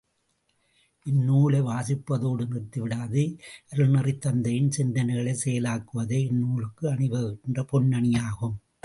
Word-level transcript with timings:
இந்நூலை 1.05 1.59
வாசிப்பதோடு 1.61 2.45
நிறுத்திவிடாது 2.45 3.23
அருள்நெறித் 3.71 4.21
தந்தையின் 4.21 4.71
சிந்தனைகளைச் 4.77 5.41
செயலாக்குவதே, 5.45 6.19
இந்நூலுக்கு 6.31 6.89
அணிவிக்கின்ற 6.89 7.63
பொன் 7.63 7.91
அணியாகும். 7.91 8.57